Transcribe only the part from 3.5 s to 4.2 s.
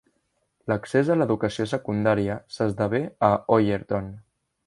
Ollerton.